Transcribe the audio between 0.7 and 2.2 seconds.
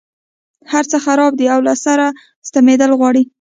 هرڅه خراب دي او له سره